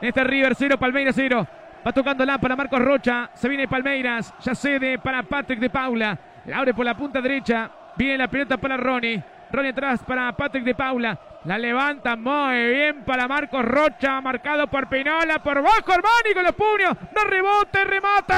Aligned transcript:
En 0.00 0.08
este 0.08 0.22
River 0.24 0.54
0, 0.54 0.78
Palmeiras 0.78 1.14
0. 1.16 1.46
Va 1.86 1.92
tocando 1.92 2.24
la 2.24 2.38
para 2.38 2.54
Marcos 2.54 2.80
Rocha. 2.80 3.30
Se 3.34 3.48
viene 3.48 3.66
Palmeiras. 3.66 4.32
Ya 4.40 4.54
cede 4.54 4.98
para 4.98 5.22
Patrick 5.24 5.58
de 5.58 5.70
Paula. 5.70 6.18
Abre 6.54 6.72
por 6.74 6.84
la 6.84 6.96
punta 6.96 7.20
derecha. 7.20 7.68
Viene 7.96 8.18
la 8.18 8.28
pelota 8.28 8.56
para 8.56 8.76
Ronnie. 8.76 9.20
Ronnie 9.50 9.70
atrás 9.70 10.04
para 10.06 10.30
Patrick 10.32 10.62
de 10.64 10.74
Paula. 10.74 11.18
La 11.44 11.58
levanta 11.58 12.14
muy 12.16 12.70
bien 12.70 13.02
para 13.04 13.26
Marcos 13.26 13.64
Rocha. 13.64 14.20
Marcado 14.20 14.68
por 14.68 14.88
Pinola. 14.88 15.40
Por 15.40 15.62
bajo 15.62 15.92
Armani 15.92 16.34
con 16.34 16.44
los 16.44 16.54
puños. 16.54 16.92
No 17.14 17.24
rebote, 17.24 17.84
remate. 17.84 18.34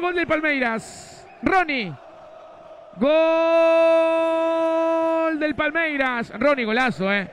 Gol 0.00 0.14
del 0.14 0.26
Palmeiras. 0.26 1.26
Ronnie. 1.42 1.92
Gol 2.96 3.08
del 5.38 5.54
Palmeiras. 5.54 6.32
Ronnie, 6.38 6.66
golazo, 6.66 7.10
eh. 7.12 7.30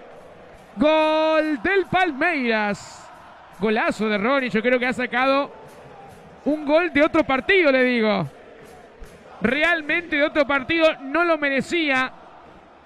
Gol 0.77 1.61
del 1.61 1.85
Palmeiras. 1.87 3.06
Golazo 3.59 4.07
de 4.07 4.17
Ronnie. 4.17 4.49
Yo 4.49 4.61
creo 4.61 4.79
que 4.79 4.87
ha 4.87 4.93
sacado 4.93 5.51
un 6.45 6.65
gol 6.65 6.91
de 6.93 7.03
otro 7.03 7.23
partido, 7.23 7.71
le 7.71 7.83
digo. 7.83 8.27
Realmente 9.41 10.15
de 10.15 10.23
otro 10.23 10.47
partido 10.47 10.87
no 11.01 11.23
lo 11.23 11.37
merecía 11.37 12.11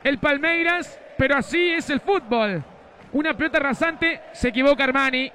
el 0.03 0.17
Palmeiras, 0.17 0.99
pero 1.17 1.37
así 1.37 1.71
es 1.71 1.89
el 1.89 1.99
fútbol. 1.99 2.63
Una 3.13 3.33
pelota 3.35 3.59
rasante, 3.59 4.21
se 4.33 4.49
equivoca 4.49 4.83
Armani, 4.83 5.31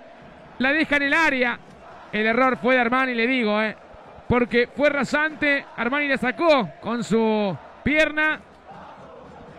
la 0.59 0.73
deja 0.73 0.97
en 0.97 1.03
el 1.03 1.15
área. 1.15 1.59
El 2.13 2.27
error 2.27 2.59
fue 2.59 2.75
de 2.75 2.81
Armani, 2.81 3.15
le 3.15 3.27
digo, 3.27 3.61
¿eh? 3.63 3.77
porque 4.29 4.69
fue 4.75 4.91
rasante, 4.91 5.65
Armani 5.77 6.09
la 6.09 6.17
sacó 6.17 6.71
con 6.81 7.05
su 7.05 7.57
pierna. 7.83 8.41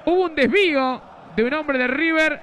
Hubo 0.06 0.26
un 0.26 0.36
desvío 0.36 1.02
de 1.36 1.44
un 1.44 1.54
hombre 1.54 1.78
de 1.78 1.88
River 1.88 2.42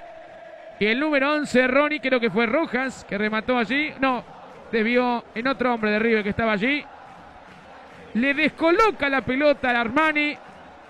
y 0.79 0.85
el 0.85 0.99
número 0.99 1.33
11, 1.33 1.67
Ronnie, 1.67 1.99
creo 1.99 2.19
que 2.19 2.29
fue 2.29 2.45
Rojas, 2.45 3.05
que 3.07 3.17
remató 3.17 3.57
allí. 3.57 3.93
No, 3.99 4.23
desvió 4.71 5.23
en 5.33 5.47
otro 5.47 5.73
hombre 5.73 5.91
de 5.91 5.99
River 5.99 6.23
que 6.23 6.29
estaba 6.29 6.51
allí. 6.51 6.83
Le 8.13 8.33
descoloca 8.33 9.09
la 9.09 9.21
pelota 9.21 9.69
al 9.69 9.77
Armani 9.77 10.37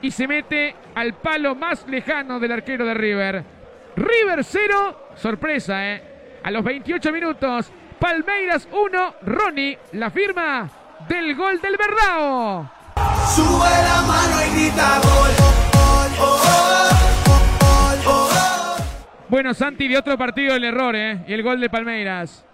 y 0.02 0.12
se 0.12 0.28
mete 0.28 0.76
al 0.96 1.14
palo 1.14 1.56
más 1.56 1.88
lejano 1.88 2.40
del 2.40 2.52
arquero 2.52 2.86
de 2.86 2.94
River. 2.94 3.44
River 3.96 4.44
0, 4.44 5.10
sorpresa, 5.16 5.94
¿eh? 5.94 6.04
A 6.44 6.52
los 6.52 6.64
28 6.64 7.12
minutos, 7.12 7.72
Palmeiras 8.00 8.68
1, 8.72 9.16
Ronnie, 9.24 9.78
la 9.94 10.10
firma 10.10 10.70
del 11.08 11.36
gol 11.36 11.60
del 11.62 11.78
Verdao. 11.78 12.70
Sube 13.36 13.70
la 13.70 14.02
mano 14.08 14.42
y 14.46 14.60
grita 14.60 15.00
gol. 15.02 15.35
Bueno, 19.36 19.54
Santi, 19.54 19.90
de 19.90 19.98
otro 19.98 20.18
partido 20.18 20.56
el 20.56 20.64
error, 20.64 20.96
¿eh? 20.96 21.26
Y 21.28 21.34
el 21.34 21.44
gol 21.44 21.60
de 21.60 21.70
Palmeiras. 21.70 22.46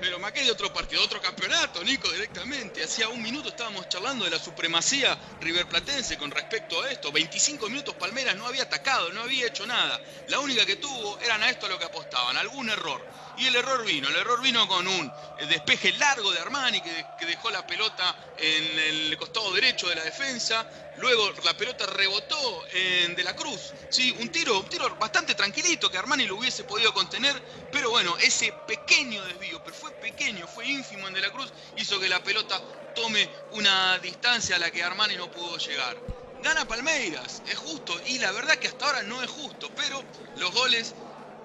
Pero 0.00 0.20
más 0.20 0.30
que 0.30 0.44
de 0.44 0.52
otro 0.52 0.72
partido, 0.72 1.02
otro 1.02 1.20
campeonato, 1.20 1.82
Nico, 1.82 2.08
directamente. 2.12 2.84
Hacía 2.84 3.08
un 3.08 3.20
minuto 3.20 3.48
estábamos 3.48 3.88
charlando 3.88 4.24
de 4.24 4.30
la 4.30 4.38
supremacía 4.38 5.18
riverplatense 5.40 6.16
con 6.16 6.30
respecto 6.30 6.80
a 6.80 6.92
esto. 6.92 7.10
25 7.10 7.68
minutos 7.68 7.96
Palmeiras 7.96 8.36
no 8.36 8.46
había 8.46 8.62
atacado, 8.62 9.12
no 9.12 9.22
había 9.22 9.48
hecho 9.48 9.66
nada. 9.66 10.00
La 10.28 10.38
única 10.38 10.64
que 10.64 10.76
tuvo 10.76 11.18
eran 11.18 11.42
a 11.42 11.50
esto 11.50 11.66
a 11.66 11.70
lo 11.70 11.76
que 11.76 11.86
apostaban, 11.86 12.36
algún 12.36 12.70
error. 12.70 13.04
Y 13.36 13.46
el 13.46 13.56
error 13.56 13.84
vino, 13.84 14.08
el 14.08 14.16
error 14.16 14.40
vino 14.40 14.66
con 14.66 14.88
un 14.88 15.12
despeje 15.36 15.92
largo 15.92 16.32
de 16.32 16.40
Armani 16.40 16.80
que, 16.80 17.06
que 17.18 17.26
dejó 17.26 17.50
la 17.50 17.66
pelota 17.66 18.16
en 18.34 18.78
el 18.78 19.16
costado 19.18 19.52
derecho 19.52 19.88
de 19.88 19.94
la 19.94 20.04
defensa. 20.04 20.66
Luego 20.94 21.30
la 21.44 21.54
pelota 21.54 21.84
rebotó 21.84 22.66
en 22.72 23.14
De 23.14 23.22
la 23.22 23.36
Cruz. 23.36 23.74
Sí, 23.90 24.10
un 24.18 24.30
tiro, 24.30 24.58
un 24.58 24.68
tiro 24.70 24.96
bastante 24.96 25.34
tranquilito 25.34 25.90
que 25.90 25.98
Armani 25.98 26.26
lo 26.26 26.36
hubiese 26.36 26.64
podido 26.64 26.94
contener. 26.94 27.42
Pero 27.70 27.90
bueno, 27.90 28.16
ese 28.18 28.52
pequeño 28.52 29.22
desvío, 29.24 29.62
pero 29.62 29.76
fue 29.76 29.92
pequeño, 29.92 30.48
fue 30.48 30.66
ínfimo 30.66 31.06
en 31.06 31.12
De 31.12 31.20
la 31.20 31.30
Cruz, 31.30 31.52
hizo 31.74 32.00
que 32.00 32.08
la 32.08 32.22
pelota 32.22 32.62
tome 32.94 33.30
una 33.50 33.98
distancia 33.98 34.56
a 34.56 34.58
la 34.58 34.70
que 34.70 34.82
Armani 34.82 35.16
no 35.16 35.30
pudo 35.30 35.58
llegar. 35.58 36.02
Gana 36.38 36.66
Palmeiras, 36.66 37.42
es 37.44 37.58
justo. 37.58 38.00
Y 38.06 38.18
la 38.18 38.32
verdad 38.32 38.58
que 38.58 38.68
hasta 38.68 38.86
ahora 38.86 39.02
no 39.02 39.22
es 39.22 39.30
justo, 39.30 39.74
pero 39.74 40.02
los 40.36 40.52
goles 40.52 40.94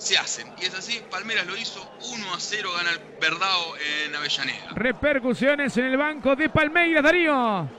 se 0.02 0.18
hacen. 0.18 0.48
Y 0.60 0.66
es 0.66 0.74
así, 0.74 1.04
Palmeiras 1.12 1.46
lo 1.46 1.56
hizo 1.56 1.80
1 2.14 2.34
a 2.34 2.40
0, 2.40 2.70
gana 2.76 2.90
el 2.90 3.00
Verdao 3.22 3.76
en 4.04 4.16
Avellaneda. 4.16 4.70
Repercusiones 4.74 5.78
en 5.78 5.86
el 5.86 5.98
banco 5.98 6.36
de 6.36 6.50
Palmeiras, 6.50 7.04
Darío. 7.04 7.70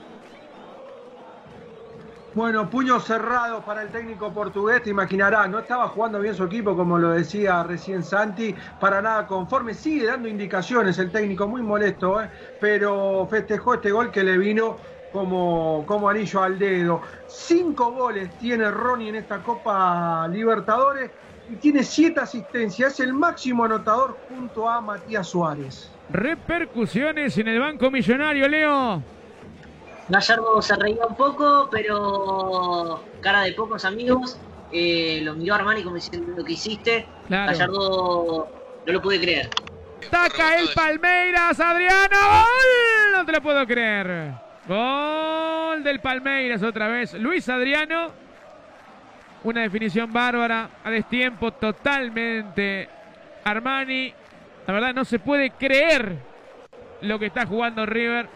Bueno, 2.33 2.67
puño 2.69 2.99
cerrado 2.99 3.63
para 3.63 3.83
el 3.83 3.89
técnico 3.89 4.33
portugués, 4.33 4.81
te 4.81 4.89
imaginarás, 4.89 5.49
no 5.49 5.59
estaba 5.59 5.87
jugando 5.89 6.19
bien 6.19 6.33
su 6.33 6.45
equipo, 6.45 6.75
como 6.75 6.97
lo 6.97 7.09
decía 7.09 7.61
recién 7.61 8.03
Santi, 8.03 8.55
para 8.79 9.01
nada 9.03 9.27
conforme, 9.27 9.75
sigue 9.75 10.07
dando 10.07 10.27
indicaciones 10.27 10.97
el 10.97 11.11
técnico, 11.11 11.47
muy 11.47 11.61
molesto, 11.61 12.23
¿eh? 12.23 12.29
pero 12.59 13.27
festejó 13.29 13.75
este 13.75 13.91
gol 13.91 14.09
que 14.09 14.23
le 14.23 14.37
vino 14.39 14.77
como, 15.11 15.83
como 15.85 16.09
anillo 16.09 16.41
al 16.41 16.57
dedo. 16.57 17.01
Cinco 17.27 17.91
goles 17.91 18.35
tiene 18.39 18.71
Ronnie 18.71 19.09
en 19.09 19.15
esta 19.15 19.43
Copa 19.43 20.27
Libertadores 20.29 21.11
y 21.49 21.55
tiene 21.55 21.83
siete 21.83 22.19
asistencias, 22.21 22.93
es 22.93 22.99
el 23.01 23.13
máximo 23.13 23.65
anotador 23.65 24.17
junto 24.29 24.69
a 24.69 24.81
Matías 24.81 25.27
Suárez. 25.27 25.91
Repercusiones 26.09 27.37
en 27.37 27.47
el 27.47 27.59
banco 27.59 27.91
millonario, 27.91 28.47
Leo. 28.47 29.01
Gallardo 30.09 30.61
se 30.61 30.75
reía 30.75 31.05
un 31.05 31.15
poco, 31.15 31.69
pero 31.71 33.03
cara 33.21 33.41
de 33.41 33.53
pocos 33.53 33.85
amigos. 33.85 34.37
Eh, 34.71 35.21
lo 35.23 35.35
miró 35.35 35.55
Armani 35.55 35.83
como 35.83 35.95
diciendo 35.95 36.33
lo 36.35 36.43
que 36.43 36.53
hiciste. 36.53 37.05
Claro. 37.27 37.51
Gallardo 37.51 38.47
no 38.85 38.93
lo 38.93 39.01
pude 39.01 39.19
creer. 39.19 39.49
Ataca 40.07 40.59
el 40.59 40.69
Palmeiras, 40.75 41.59
Adriano. 41.59 42.17
¡Gol! 42.19 43.13
No 43.13 43.25
te 43.25 43.31
lo 43.31 43.41
puedo 43.41 43.65
creer. 43.65 44.33
Gol 44.67 45.83
del 45.83 45.99
Palmeiras 45.99 46.61
otra 46.63 46.87
vez. 46.87 47.13
Luis 47.13 47.47
Adriano. 47.49 48.22
Una 49.43 49.61
definición 49.61 50.11
bárbara. 50.11 50.69
A 50.83 50.89
destiempo 50.89 51.51
totalmente. 51.51 52.87
Armani. 53.43 54.13
La 54.65 54.73
verdad 54.73 54.93
no 54.93 55.03
se 55.03 55.19
puede 55.19 55.51
creer 55.51 56.15
lo 57.01 57.19
que 57.19 57.25
está 57.25 57.45
jugando 57.45 57.85
River. 57.85 58.27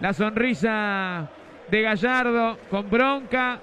La 0.00 0.12
sonrisa 0.12 1.28
de 1.70 1.82
Gallardo 1.82 2.58
con 2.70 2.88
bronca. 2.88 3.60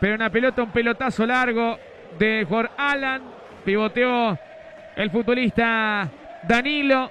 Pero 0.00 0.14
una 0.16 0.30
pelota, 0.30 0.62
un 0.62 0.72
pelotazo 0.72 1.24
largo 1.24 1.78
de 2.18 2.44
Jorge 2.48 2.72
Alan. 2.76 3.22
Pivoteó 3.64 4.38
el 4.96 5.10
futbolista 5.10 6.10
Danilo. 6.42 7.10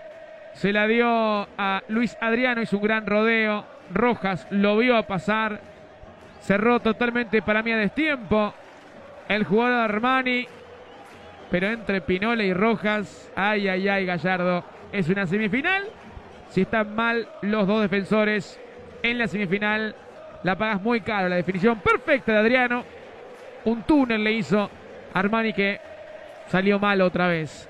Se 0.53 0.73
la 0.73 0.87
dio 0.87 1.47
a 1.57 1.81
Luis 1.87 2.17
Adriano. 2.19 2.61
Hizo 2.61 2.77
un 2.77 2.83
gran 2.83 3.05
rodeo. 3.05 3.65
Rojas 3.93 4.47
lo 4.49 4.77
vio 4.77 5.01
pasar. 5.03 5.74
Cerró 6.41 6.79
totalmente 6.79 7.41
para 7.41 7.63
mí 7.63 7.71
a 7.71 7.77
destiempo. 7.77 8.53
El 9.27 9.43
jugador 9.43 9.91
Armani. 9.91 10.47
Pero 11.49 11.67
entre 11.67 12.01
Pinola 12.01 12.43
y 12.43 12.53
Rojas. 12.53 13.31
Ay, 13.35 13.67
ay, 13.67 13.87
ay, 13.87 14.05
Gallardo. 14.05 14.63
Es 14.91 15.09
una 15.09 15.25
semifinal. 15.25 15.85
Si 16.49 16.61
están 16.61 16.95
mal 16.95 17.27
los 17.41 17.67
dos 17.67 17.81
defensores 17.81 18.59
en 19.03 19.17
la 19.17 19.27
semifinal, 19.27 19.95
la 20.43 20.55
pagas 20.57 20.81
muy 20.81 21.01
caro. 21.01 21.29
La 21.29 21.35
definición 21.35 21.79
perfecta 21.79 22.31
de 22.33 22.37
Adriano. 22.39 22.83
Un 23.65 23.83
túnel 23.83 24.23
le 24.23 24.31
hizo 24.33 24.69
Armani 25.13 25.53
que 25.53 25.79
salió 26.47 26.79
mal 26.79 27.01
otra 27.01 27.27
vez. 27.27 27.67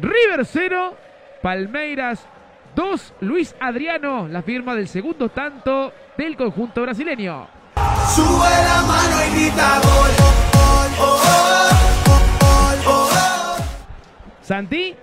River 0.00 0.44
0, 0.44 0.94
Palmeiras 1.42 2.26
2, 2.74 3.14
Luis 3.20 3.54
Adriano, 3.60 4.28
la 4.28 4.42
firma 4.42 4.74
del 4.74 4.88
segundo 4.88 5.28
tanto 5.28 5.92
del 6.16 6.36
conjunto 6.36 6.82
brasileño. 6.82 7.57
Sube 8.14 8.48
la 8.48 8.82
mano 8.86 9.24
y 9.26 9.30
grita 9.30 9.80
gol. 9.80 10.10
Oh, 10.20 10.88
oh, 11.00 11.22
oh, 12.08 12.80
oh, 12.86 13.10
oh. 13.16 13.56
Santi, 14.42 14.96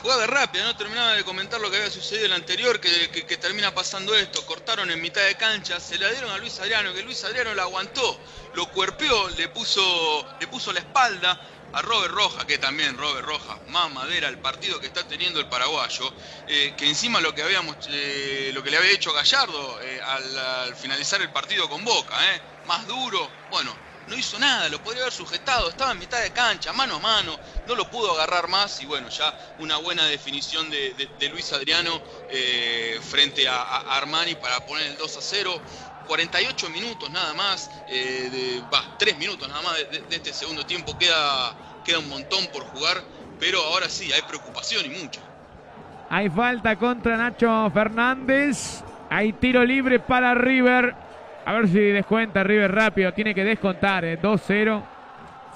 Jugada 0.00 0.26
rápida, 0.28 0.62
no 0.64 0.76
terminaba 0.76 1.14
de 1.14 1.24
comentar 1.24 1.60
lo 1.60 1.70
que 1.70 1.76
había 1.78 1.90
sucedido 1.90 2.26
en 2.26 2.32
el 2.32 2.36
anterior, 2.40 2.80
que, 2.80 3.10
que- 3.10 3.26
que 3.26 3.36
termina 3.36 3.74
pasando 3.74 4.14
esto. 4.14 4.46
Cortaron 4.46 4.88
en 4.92 5.00
mitad 5.02 5.20
de 5.22 5.34
cancha, 5.34 5.80
se 5.80 5.98
la 5.98 6.08
dieron 6.10 6.30
a 6.30 6.38
Luis 6.38 6.58
Adriano, 6.60 6.94
que 6.94 7.02
Luis 7.02 7.24
Adriano 7.24 7.52
la 7.54 7.62
aguantó, 7.64 8.16
lo 8.54 8.66
cuerpeó, 8.70 9.28
le 9.30 9.48
puso, 9.48 10.24
le 10.40 10.46
puso 10.46 10.72
la 10.72 10.78
espalda 10.78 11.40
a 11.72 11.82
Robert 11.82 12.12
Roja, 12.14 12.46
que 12.46 12.58
también 12.58 12.96
Robert 12.96 13.26
Roja, 13.26 13.58
más 13.68 13.90
madera 13.92 14.28
el 14.28 14.38
partido 14.38 14.80
que 14.80 14.86
está 14.86 15.06
teniendo 15.06 15.40
el 15.40 15.48
paraguayo, 15.48 16.12
eh, 16.46 16.74
que 16.76 16.88
encima 16.88 17.20
lo 17.20 17.34
que 17.34 17.42
habíamos, 17.42 17.76
eh, 17.90 18.50
lo 18.54 18.62
que 18.62 18.70
le 18.70 18.78
había 18.78 18.90
hecho 18.90 19.12
Gallardo 19.12 19.80
eh, 19.82 20.00
al, 20.00 20.38
al 20.38 20.76
finalizar 20.76 21.20
el 21.20 21.30
partido 21.30 21.68
con 21.68 21.84
Boca, 21.84 22.16
más 22.66 22.86
duro, 22.86 23.30
bueno, 23.50 23.74
no 24.06 24.16
hizo 24.16 24.38
nada, 24.38 24.70
lo 24.70 24.82
podría 24.82 25.02
haber 25.02 25.12
sujetado, 25.12 25.68
estaba 25.68 25.92
en 25.92 25.98
mitad 25.98 26.22
de 26.22 26.32
cancha, 26.32 26.72
mano 26.72 26.96
a 26.96 26.98
mano, 26.98 27.38
no 27.66 27.74
lo 27.74 27.90
pudo 27.90 28.12
agarrar 28.12 28.48
más 28.48 28.80
y 28.80 28.86
bueno, 28.86 29.10
ya 29.10 29.54
una 29.58 29.76
buena 29.76 30.06
definición 30.06 30.70
de, 30.70 31.28
Luis 31.30 31.52
Adriano 31.52 32.02
frente 33.10 33.46
a, 33.46 33.60
a 33.60 33.96
Armani 33.98 34.34
para 34.36 34.64
poner 34.64 34.86
el 34.86 34.96
2 34.96 35.16
a 35.16 35.20
0. 35.20 35.62
48 36.08 36.70
minutos 36.70 37.08
nada 37.10 37.32
más, 37.34 37.70
eh, 37.88 38.28
de- 38.32 38.60
va, 38.72 38.96
3 38.98 39.16
minutos 39.18 39.48
nada 39.48 39.62
más 39.62 39.76
de, 39.76 40.16
este 40.16 40.32
segundo 40.32 40.64
tiempo, 40.66 40.98
queda, 40.98 41.54
queda 41.84 42.00
un 42.00 42.08
montón 42.08 42.46
por 42.52 42.62
jugar, 42.64 42.96
pero 43.38 43.60
ahora 43.62 43.88
sí, 43.88 44.10
hay 44.12 44.22
preocupación 44.22 44.84
y 44.86 44.88
mucha. 44.88 45.20
Hay 46.10 46.28
falta 46.30 46.74
contra 46.76 47.16
Nacho 47.16 47.70
Fernández. 47.72 48.82
Hay 49.10 49.34
tiro 49.34 49.62
libre 49.64 50.00
para 50.00 50.34
River. 50.34 50.94
A 51.44 51.52
ver 51.52 51.68
si 51.68 51.78
descuenta 51.78 52.42
River 52.42 52.72
rápido. 52.74 53.12
Tiene 53.12 53.34
que 53.34 53.44
descontar. 53.44 54.04
eh. 54.06 54.18
2-0. 54.20 54.82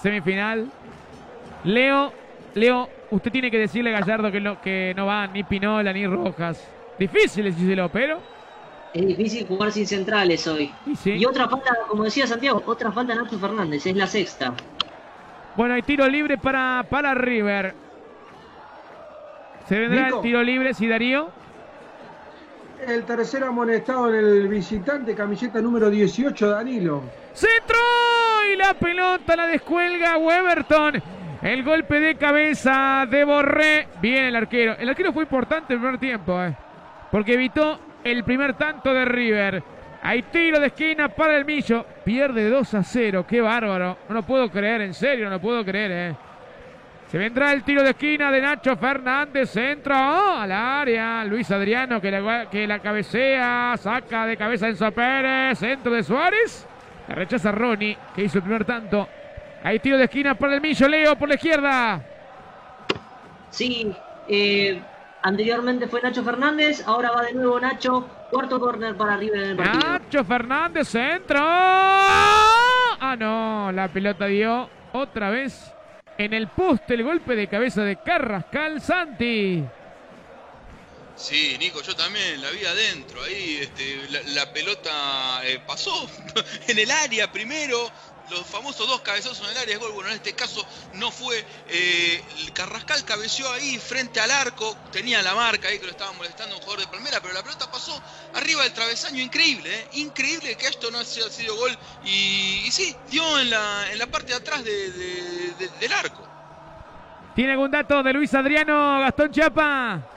Semifinal. 0.02 0.70
Leo, 1.64 2.12
Leo, 2.54 2.88
usted 3.10 3.30
tiene 3.32 3.50
que 3.50 3.58
decirle 3.58 3.94
a 3.94 4.00
Gallardo 4.00 4.30
que 4.30 4.40
no, 4.40 4.60
que 4.60 4.92
no 4.96 5.06
va 5.06 5.26
ni 5.26 5.42
Pinola 5.42 5.92
ni 5.92 6.06
Rojas. 6.06 6.62
Difícil 6.98 7.44
decírselo, 7.44 7.88
pero. 7.90 8.20
Es 8.94 9.06
difícil 9.06 9.46
jugar 9.46 9.72
sin 9.72 9.86
centrales 9.86 10.46
hoy. 10.46 10.72
Y 10.86 10.96
sí. 10.96 11.12
Y 11.12 11.24
otra 11.24 11.48
falta, 11.48 11.74
como 11.88 12.04
decía 12.04 12.26
Santiago, 12.26 12.62
otra 12.66 12.92
falta 12.92 13.14
Nacho 13.14 13.38
Fernández, 13.38 13.86
es 13.86 13.96
la 13.96 14.06
sexta. 14.06 14.52
Bueno, 15.56 15.74
hay 15.74 15.82
tiro 15.82 16.06
libre 16.08 16.36
para, 16.38 16.84
para 16.88 17.14
River. 17.14 17.74
Se 19.68 19.78
vendrá 19.78 20.06
Nico. 20.06 20.16
el 20.16 20.22
tiro 20.22 20.42
libre, 20.42 20.74
sí, 20.74 20.88
Darío. 20.88 21.30
El 22.86 23.04
tercer 23.04 23.44
amonestado 23.44 24.08
en 24.12 24.16
el 24.16 24.48
visitante, 24.48 25.14
camiseta 25.14 25.60
número 25.60 25.88
18, 25.88 26.48
Danilo. 26.48 27.02
Centro 27.32 27.78
y 28.52 28.56
la 28.56 28.74
pelota 28.74 29.36
la 29.36 29.46
descuelga 29.46 30.18
Weberton. 30.18 31.02
El 31.42 31.62
golpe 31.62 32.00
de 32.00 32.16
cabeza 32.16 33.06
de 33.08 33.24
Borré. 33.24 33.88
Bien 34.00 34.24
el 34.24 34.36
arquero. 34.36 34.74
El 34.78 34.88
arquero 34.88 35.12
fue 35.12 35.22
importante 35.24 35.74
el 35.74 35.80
primer 35.80 35.98
tiempo, 35.98 36.42
eh, 36.42 36.56
porque 37.10 37.34
evitó 37.34 37.78
el 38.04 38.24
primer 38.24 38.54
tanto 38.54 38.92
de 38.92 39.04
River. 39.04 39.62
Hay 40.02 40.22
tiro 40.22 40.58
de 40.58 40.66
esquina 40.66 41.08
para 41.08 41.36
el 41.36 41.44
Millo. 41.44 41.86
Pierde 42.04 42.50
2 42.50 42.74
a 42.74 42.82
0. 42.82 43.24
Qué 43.26 43.40
bárbaro. 43.40 43.98
No 44.08 44.16
lo 44.16 44.22
puedo 44.22 44.50
creer, 44.50 44.80
en 44.80 44.94
serio, 44.94 45.26
no 45.26 45.32
lo 45.32 45.40
puedo 45.40 45.64
creer. 45.64 45.90
Eh. 45.92 46.16
Se 47.08 47.18
vendrá 47.18 47.52
el 47.52 47.62
tiro 47.62 47.82
de 47.82 47.90
esquina 47.90 48.32
de 48.32 48.40
Nacho 48.40 48.76
Fernández. 48.76 49.50
Centro 49.50 49.94
oh, 49.94 50.38
al 50.38 50.50
área. 50.50 51.24
Luis 51.24 51.50
Adriano 51.50 52.00
que 52.00 52.10
la, 52.10 52.50
que 52.50 52.66
la 52.66 52.80
cabecea. 52.80 53.76
Saca 53.76 54.26
de 54.26 54.36
cabeza 54.36 54.68
Enzo 54.68 54.90
Pérez. 54.90 55.58
Centro 55.58 55.92
de 55.92 56.02
Suárez. 56.02 56.66
La 57.06 57.14
rechaza 57.14 57.52
Ronnie, 57.52 57.96
que 58.14 58.24
hizo 58.24 58.38
el 58.38 58.44
primer 58.44 58.64
tanto. 58.64 59.08
Hay 59.62 59.78
tiro 59.78 59.98
de 59.98 60.04
esquina 60.04 60.34
para 60.34 60.54
el 60.54 60.60
Millo. 60.60 60.88
Leo 60.88 61.14
por 61.16 61.28
la 61.28 61.34
izquierda. 61.36 62.00
Sí, 63.50 63.92
eh, 64.28 64.80
anteriormente 65.22 65.86
fue 65.88 66.02
Nacho 66.02 66.22
Fernández, 66.22 66.82
ahora 66.86 67.10
va 67.10 67.22
de 67.22 67.34
nuevo 67.34 67.58
Nacho. 67.60 68.08
Cuarto 68.30 68.58
corner 68.58 68.96
para 68.96 69.16
River 69.16 69.42
en 69.42 69.50
el 69.50 69.56
partido. 69.56 69.78
Nacho 69.78 70.24
Fernández, 70.24 70.88
centro. 70.88 71.38
Ah, 71.40 73.16
no. 73.18 73.72
La 73.72 73.88
pelota 73.92 74.26
dio 74.26 74.70
otra 74.92 75.30
vez 75.30 75.72
en 76.18 76.32
el 76.32 76.48
poste 76.48 76.94
el 76.94 77.02
golpe 77.02 77.36
de 77.36 77.46
cabeza 77.48 77.82
de 77.82 77.96
Carrascal 77.96 78.80
Santi. 78.80 79.64
Sí, 81.14 81.56
Nico, 81.58 81.82
yo 81.82 81.94
también 81.94 82.40
la 82.40 82.50
vi 82.50 82.64
adentro. 82.64 83.22
Ahí 83.22 83.58
este, 83.60 84.08
la, 84.10 84.20
la 84.44 84.52
pelota 84.52 85.40
eh, 85.44 85.60
pasó 85.66 86.08
en 86.68 86.78
el 86.78 86.90
área 86.90 87.30
primero. 87.30 87.90
Los 88.32 88.46
famosos 88.46 88.86
dos 88.88 89.00
cabezazos 89.02 89.40
en 89.40 89.50
el 89.52 89.58
área 89.58 89.74
de 89.74 89.76
gol. 89.76 89.92
Bueno, 89.92 90.10
en 90.10 90.16
este 90.16 90.34
caso 90.34 90.66
no 90.94 91.10
fue. 91.10 91.44
eh, 91.68 92.24
Carrascal 92.54 93.04
cabeció 93.04 93.50
ahí 93.52 93.78
frente 93.78 94.20
al 94.20 94.30
arco. 94.30 94.76
Tenía 94.90 95.22
la 95.22 95.34
marca 95.34 95.68
ahí 95.68 95.78
que 95.78 95.84
lo 95.84 95.90
estaba 95.90 96.12
molestando 96.12 96.56
un 96.56 96.62
jugador 96.62 96.80
de 96.84 96.90
Palmera. 96.90 97.20
Pero 97.20 97.34
la 97.34 97.42
pelota 97.42 97.70
pasó 97.70 98.00
arriba 98.34 98.62
del 98.62 98.72
travesaño. 98.72 99.22
Increíble, 99.22 99.72
¿eh? 99.72 99.88
Increíble 99.92 100.56
que 100.56 100.66
esto 100.66 100.90
no 100.90 100.98
haya 100.98 101.30
sido 101.30 101.56
gol. 101.56 101.76
Y, 102.04 102.68
sí, 102.70 102.96
dio 103.10 103.38
en 103.38 103.50
la, 103.50 103.92
en 103.92 103.98
la 103.98 104.06
parte 104.06 104.28
de 104.32 104.38
atrás 104.38 104.64
de- 104.64 104.90
de- 104.92 105.50
de- 105.58 105.68
del 105.80 105.92
arco. 105.92 106.26
¿Tiene 107.34 107.52
algún 107.52 107.70
dato 107.70 108.02
de 108.02 108.12
Luis 108.12 108.32
Adriano, 108.34 109.00
Gastón 109.00 109.32
Chapa? 109.32 110.08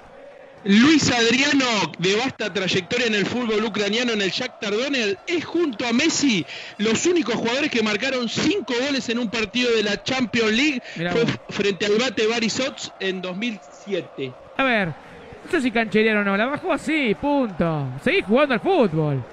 Luis 0.66 1.12
Adriano, 1.12 1.64
de 2.00 2.16
vasta 2.16 2.52
trayectoria 2.52 3.06
en 3.06 3.14
el 3.14 3.26
fútbol 3.28 3.64
ucraniano 3.64 4.14
en 4.14 4.22
el 4.22 4.32
Shakhtar 4.32 4.72
Donetsk, 4.76 5.20
es 5.28 5.46
junto 5.46 5.86
a 5.88 5.94
Messi 5.94 6.44
los 6.80 7.06
únicos 7.06 7.36
jugadores 7.36 7.70
que 7.70 7.84
marcaron 7.84 8.28
cinco 8.28 8.74
goles 8.84 9.08
en 9.10 9.20
un 9.20 9.30
partido 9.30 9.72
de 9.76 9.84
la 9.84 10.02
Champions 10.02 10.52
League. 10.52 10.82
Mirá 10.96 11.12
Fue 11.12 11.24
vos. 11.24 11.34
frente 11.50 11.86
al 11.86 11.94
Bate 12.00 12.26
Barisots 12.26 12.92
en 13.00 13.22
2007. 13.22 14.34
A 14.58 14.64
ver, 14.64 14.88
no 14.88 15.52
sé 15.52 15.62
si 15.62 15.70
cancherearon 15.70 16.28
o 16.28 16.32
no, 16.32 16.38
la 16.38 16.48
bajó 16.48 16.74
así, 16.74 17.16
punto. 17.22 17.88
Seguí 18.04 18.24
jugando 18.24 18.56
al 18.56 18.60
fútbol, 18.62 19.24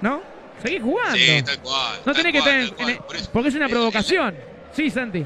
¿no? 0.00 0.20
Seguí 0.62 0.80
jugando. 0.80 1.16
Sí, 1.16 1.42
tal 1.44 1.60
cual. 1.60 1.98
no 2.04 2.12
tal 2.12 2.14
tenés 2.16 2.32
que 2.32 2.38
cual, 2.40 2.50
tener, 2.50 2.68
tal 2.70 2.76
cual. 2.76 2.90
en- 2.90 2.98
Por 2.98 3.16
eso, 3.16 3.30
porque 3.32 3.48
es 3.50 3.54
una 3.54 3.68
provocación. 3.68 4.34
Sí, 4.72 4.90
Santi. 4.90 5.24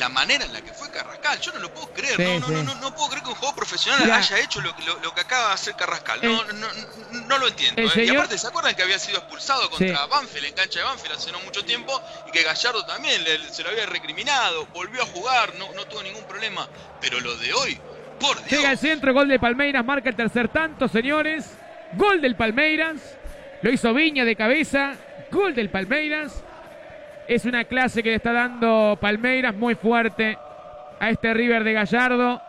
La 0.00 0.08
manera 0.08 0.44
en 0.44 0.52
la 0.52 0.60
que 0.62 0.72
fue 0.72 0.90
Carrascal, 0.90 1.38
yo 1.40 1.52
no 1.52 1.60
lo 1.60 1.72
puedo 1.72 1.92
creer, 1.92 2.16
Sí, 2.16 2.22
no, 2.24 2.40
no, 2.40 2.46
sí. 2.48 2.52
no, 2.54 2.62
no, 2.64 2.74
no 2.76 2.94
puedo 2.96 3.08
creer 3.10 3.22
que 3.22 3.28
un 3.28 3.34
jugador 3.36 3.54
profesional 3.54 4.00
Mira. 4.02 4.16
haya 4.16 4.38
hecho 4.40 4.60
lo, 4.60 4.74
que- 4.74 4.82
lo- 4.84 4.98
lo 5.00 5.14
que 5.14 5.20
acaba 5.20 5.48
de 5.48 5.54
hacer 5.54 5.74
Carrascal, 5.76 6.20
no, 6.22 6.44
no, 6.44 6.52
no, 6.54 7.20
no 7.26 7.38
lo 7.38 7.46
entiendo. 7.48 7.80
El 7.82 7.88
¿eh? 7.98 8.04
Y 8.06 8.08
aparte, 8.10 8.36
¿se 8.38 8.46
acuerdan 8.48 8.74
que 8.74 8.82
había 8.82 8.98
sido 8.98 9.18
expulsado 9.18 9.70
contra 9.70 9.88
Sí. 10.04 10.10
Banfield 10.10 10.46
en 10.46 10.54
cancha 10.54 10.78
de 10.80 10.84
Banfield 10.86 11.14
hace 11.16 11.30
no 11.32 11.40
mucho 11.40 11.64
tiempo? 11.64 12.02
Y 12.26 12.30
que 12.32 12.42
Gallardo 12.42 12.84
también 12.86 13.22
le- 13.22 13.48
se 13.52 13.62
lo 13.62 13.68
había 13.70 13.86
recriminado, 13.86 14.66
volvió 14.74 15.02
a 15.02 15.06
jugar, 15.06 15.54
no, 15.56 15.72
no 15.74 15.86
tuvo 15.86 16.02
ningún 16.02 16.24
problema. 16.24 16.68
Pero 17.00 17.20
lo 17.20 17.36
de 17.36 17.52
hoy, 17.52 17.78
por 18.18 18.36
Dios. 18.44 18.50
Llega 18.50 18.70
al 18.70 18.78
centro, 18.78 19.12
gol 19.12 19.28
de 19.28 19.38
Palmeiras, 19.38 19.84
marca 19.84 20.08
el 20.08 20.16
tercer 20.16 20.48
tanto, 20.48 20.88
señores. 20.88 21.44
Gol 21.92 22.20
del 22.20 22.36
Palmeiras. 22.36 22.96
Lo 23.62 23.70
hizo 23.70 23.92
Viña 23.92 24.24
de 24.24 24.36
cabeza. 24.36 24.94
Gol 25.30 25.54
del 25.54 25.70
Palmeiras. 25.70 26.32
Es 27.30 27.44
una 27.44 27.62
clase 27.62 28.02
que 28.02 28.08
le 28.08 28.16
está 28.16 28.32
dando 28.32 28.98
Palmeiras 29.00 29.54
muy 29.54 29.76
fuerte 29.76 30.36
a 30.98 31.10
este 31.10 31.32
River 31.32 31.62
de 31.62 31.74
Gallardo. 31.74 32.42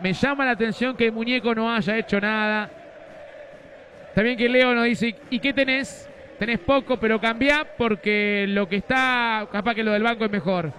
Me 0.00 0.12
llama 0.12 0.44
la 0.44 0.52
atención 0.52 0.96
que 0.96 1.06
el 1.06 1.12
muñeco 1.12 1.56
no 1.56 1.74
haya 1.74 1.98
hecho 1.98 2.20
nada. 2.20 2.70
También 4.14 4.38
que 4.38 4.48
Leo 4.48 4.72
nos 4.74 4.84
dice, 4.84 5.16
¿y 5.28 5.40
qué 5.40 5.52
tenés? 5.52 6.08
Tenés 6.38 6.60
poco, 6.60 6.98
pero 6.98 7.20
cambiá 7.20 7.66
porque 7.76 8.46
lo 8.48 8.68
que 8.68 8.76
está, 8.76 9.44
capaz 9.50 9.74
que 9.74 9.82
lo 9.82 9.90
del 9.90 10.04
banco 10.04 10.26
es 10.26 10.30
mejor. 10.30 10.72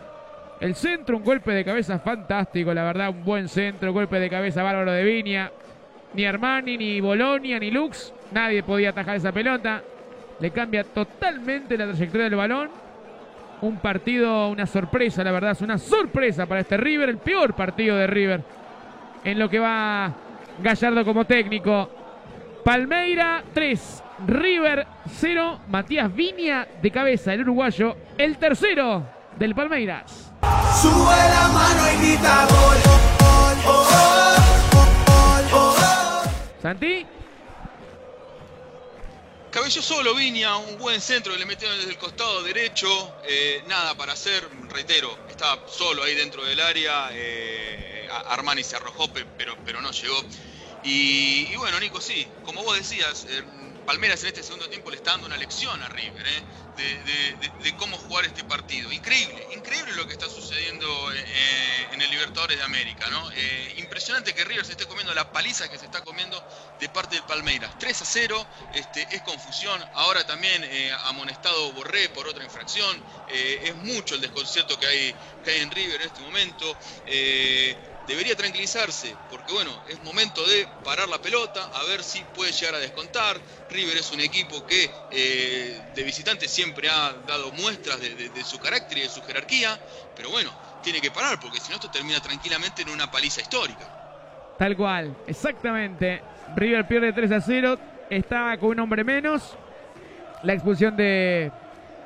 El 0.62 0.74
centro, 0.74 1.18
un 1.18 1.24
golpe 1.26 1.52
de 1.52 1.66
cabeza 1.66 2.00
fantástico, 2.00 2.74
la 2.74 2.86
verdad, 2.86 3.10
un 3.10 3.26
buen 3.26 3.50
centro, 3.50 3.92
golpe 3.92 4.22
de 4.22 4.30
cabeza 4.30 4.64
bárbaro 4.64 4.94
de 4.94 5.04
Viña. 5.04 5.52
Ni 6.14 6.26
Armani, 6.26 6.78
ni 6.78 7.02
Bolonia, 7.02 7.60
ni 7.60 7.72
Lux, 7.72 8.14
nadie 8.32 8.64
podía 8.64 8.92
atajar 8.92 9.18
esa 9.18 9.34
pelota. 9.34 9.84
Le 10.40 10.50
cambia 10.52 10.86
totalmente 10.86 11.78
la 11.78 11.88
trayectoria 11.88 12.24
del 12.24 12.36
balón. 12.36 12.89
Un 13.62 13.78
partido, 13.78 14.50
una 14.50 14.66
sorpresa, 14.66 15.24
la 15.24 15.32
verdad, 15.32 15.52
es 15.52 15.62
una 15.62 15.78
sorpresa 15.78 16.46
para 16.46 16.62
este 16.62 16.78
River, 16.78 17.10
el 17.10 17.18
peor 17.18 17.54
partido 17.54 17.98
de 17.98 18.08
River 18.08 18.42
en 19.24 19.38
lo 19.40 19.50
que 19.50 19.60
va 19.60 20.14
Gallardo 20.62 21.04
como 21.06 21.26
técnico. 21.26 21.90
Palmeira 22.64 23.44
3, 23.54 24.04
River 24.28 24.86
0, 25.08 25.60
Matías 25.70 26.14
Viña 26.14 26.68
de 26.82 26.92
cabeza, 26.92 27.34
el 27.34 27.42
uruguayo, 27.42 27.96
el 28.18 28.38
tercero 28.38 29.04
del 29.38 29.56
Palmeiras. 29.56 30.34
Sube 30.82 31.16
la 31.16 31.48
mano 31.48 31.82
y 31.94 32.08
grita 32.08 32.48
gol. 32.50 32.78
Santi, 36.62 37.06
Cabello 39.60 39.82
solo, 39.82 40.16
Viña, 40.16 40.56
un 40.56 40.78
buen 40.78 41.02
centro 41.02 41.34
que 41.34 41.40
le 41.40 41.46
metió 41.46 41.70
desde 41.76 41.90
el 41.92 41.98
costado 41.98 42.42
derecho. 42.44 42.88
eh, 43.24 43.62
nada 43.66 43.94
para 43.94 44.14
hacer, 44.14 44.48
reitero, 44.70 45.20
estaba 45.28 45.62
solo 45.68 46.02
ahí 46.02 46.16
dentro 46.16 46.46
del 46.46 46.62
área. 46.62 47.10
eh, 47.12 48.08
Armani 48.28 48.64
se 48.64 48.78
arrojó, 48.78 49.12
pe- 49.12 49.26
pero, 49.36 49.60
pero 49.66 49.82
no 49.82 49.92
llegó. 49.92 50.26
Y, 50.82 51.54
bueno, 51.58 51.78
Nico, 51.82 52.00
sí, 52.00 52.26
como 52.42 52.64
vos 52.64 52.78
decías, 52.78 53.26
eh, 53.28 53.44
Palmeras 53.84 54.24
en 54.24 54.30
este 54.30 54.44
segundo 54.44 54.70
tiempo 54.70 54.92
le 54.92 54.96
está 54.96 55.12
dando 55.12 55.28
una 55.28 55.36
lección 55.36 55.84
a 55.84 55.90
River 55.90 56.26
de, 56.76 57.04
de- 57.60 57.76
cómo 57.76 57.98
jugar 57.98 58.24
este 58.24 58.46
partido. 58.46 58.90
Increíble, 58.94 59.46
increíble 59.52 59.92
lo 59.94 60.08
que 60.08 60.14
está 60.14 60.30
sucediendo 60.30 60.39
De 62.30 62.62
América, 62.62 63.10
¿no? 63.10 63.32
Eh, 63.34 63.74
impresionante 63.78 64.36
que 64.36 64.44
River 64.46 64.64
se 64.64 64.74
esté 64.74 64.86
comiendo 64.86 65.14
la 65.16 65.32
paliza 65.32 65.68
que 65.68 65.80
se 65.80 65.86
está 65.86 66.04
comiendo 66.04 66.46
de 66.78 66.88
parte 66.88 67.16
del 67.16 67.26
Palmeiras. 67.26 67.76
3 67.78 68.00
a 68.04 68.06
0, 68.06 68.48
este, 68.70 69.16
es 69.16 69.24
confusión. 69.24 69.84
Ahora 69.94 70.24
también 70.26 70.64
eh, 70.64 70.92
amonestado 71.06 71.74
Borré 71.74 72.10
por 72.10 72.28
otra 72.28 72.44
infracción. 72.44 73.04
Eh, 73.26 73.62
es 73.64 73.76
mucho 73.76 74.14
el 74.16 74.22
desconcierto 74.22 74.78
que 74.78 74.86
hay, 74.86 75.18
que 75.42 75.50
hay 75.52 75.62
en 75.62 75.72
River 75.72 76.02
en 76.02 76.08
este 76.08 76.22
momento. 76.22 76.78
Eh, 77.04 77.82
debería 78.02 78.36
tranquilizarse, 78.36 79.20
porque 79.28 79.52
bueno, 79.52 79.84
es 79.88 80.00
momento 80.00 80.46
de 80.48 80.68
parar 80.84 81.10
la 81.10 81.22
pelota, 81.22 81.64
a 81.66 81.84
ver 81.84 82.04
si 82.04 82.26
puede 82.26 82.52
llegar 82.54 82.76
a 82.76 82.80
descontar. 82.80 83.44
River 83.68 83.98
es 83.98 84.12
un 84.12 84.20
equipo 84.22 84.66
que 84.66 85.06
de 85.10 86.04
visitante 86.04 86.48
siempre 86.48 86.90
ha 86.90 87.14
dado 87.14 87.52
muestras 87.52 88.00
de- 88.00 88.30
de 88.30 88.44
su 88.46 88.58
carácter 88.60 88.98
y 89.00 89.02
de 89.02 89.10
su 89.10 89.22
jerarquía, 89.22 89.80
pero 90.14 90.30
bueno, 90.32 90.58
tiene 90.82 91.02
que 91.02 91.12
parar, 91.12 91.40
porque 91.40 91.60
si 91.60 91.70
no 91.70 91.76
esto 91.76 91.90
termina 91.90 92.20
tranquilamente 92.20 92.82
en 92.82 92.90
una 92.90 93.10
paliza 93.12 93.42
histórica. 93.42 93.86
tal 94.58 94.76
cual, 94.76 95.16
exactamente. 95.28 96.22
River 96.56 96.88
pierde 96.88 97.14
3 97.14 97.32
a 97.32 97.42
0, 97.42 97.78
estaba 98.10 98.58
con 98.58 98.70
un 98.72 98.80
hombre 98.80 99.04
menos. 99.04 99.56
La 100.44 100.54
expulsión 100.54 100.96
de, 100.98 101.52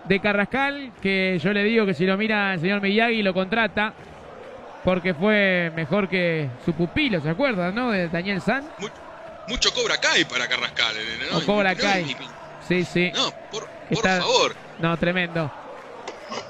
de 0.05 0.19
Carrascal, 0.19 0.91
que 1.01 1.39
yo 1.41 1.53
le 1.53 1.63
digo 1.63 1.85
que 1.85 1.93
si 1.93 2.05
lo 2.05 2.17
mira 2.17 2.53
el 2.55 2.59
señor 2.59 2.81
Miyagi 2.81 3.23
lo 3.23 3.33
contrata. 3.33 3.93
porque 4.83 5.13
fue 5.13 5.71
mejor 5.75 6.09
que 6.09 6.49
su 6.65 6.73
pupilo, 6.73 7.21
¿se 7.21 7.29
acuerdan, 7.29 7.73
no? 7.73 7.91
De 7.91 8.09
Daniel 8.09 8.41
San. 8.41 8.65
Mu- 8.79 8.89
Mucho 9.47 9.73
cobra 9.73 9.97
Kai 9.97 10.25
para 10.25 10.47
Carrascal. 10.47 10.95
eh, 10.97 11.27
¿no? 11.31 11.37
O 11.37 11.45
Cobra 11.45 11.73
No, 11.73 11.79
Kai. 11.79 12.03
ni- 12.03 12.15
Sí, 12.67 12.83
sí. 12.85 13.11
No, 13.15 13.31
por, 13.51 13.65
por 13.67 13.69
está- 13.91 14.19
favor. 14.21 14.55
No, 14.79 14.97
tremendo. 14.97 15.49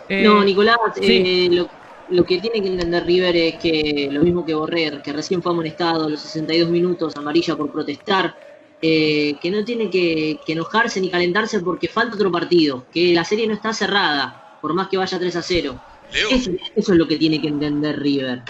Eh, 0.09 0.23
No, 0.23 0.43
Nicolás, 0.43 0.77
sí. 0.95 1.47
eh, 1.51 1.55
lo, 1.55 1.69
lo 2.09 2.25
que 2.25 2.39
tiene 2.39 2.61
que 2.61 2.67
entender 2.67 3.05
River 3.05 3.35
es 3.35 3.55
que 3.55 4.09
lo 4.11 4.21
mismo 4.21 4.45
que 4.45 4.53
Borrer, 4.53 5.01
que 5.01 5.13
recién 5.13 5.41
fue 5.41 5.51
amonestado 5.51 6.05
a 6.05 6.09
los 6.09 6.21
62 6.21 6.69
minutos, 6.69 7.15
amarilla 7.15 7.55
por 7.55 7.71
protestar, 7.71 8.35
eh, 8.81 9.35
que 9.41 9.49
no 9.49 9.63
tiene 9.63 9.89
que, 9.89 10.39
que 10.45 10.53
enojarse 10.53 10.99
ni 10.99 11.09
calentarse 11.09 11.59
porque 11.61 11.87
falta 11.87 12.15
otro 12.15 12.31
partido, 12.31 12.85
que 12.93 13.13
la 13.13 13.23
serie 13.23 13.47
no 13.47 13.53
está 13.53 13.73
cerrada, 13.73 14.57
por 14.61 14.73
más 14.73 14.89
que 14.89 14.97
vaya 14.97 15.17
3 15.17 15.35
a 15.35 15.41
0. 15.41 15.81
Leo, 16.13 16.29
Eso, 16.29 16.51
eso 16.75 16.91
es 16.91 16.97
lo 16.97 17.07
que 17.07 17.17
tiene 17.17 17.41
que 17.41 17.47
entender 17.47 17.99
River. 17.99 18.43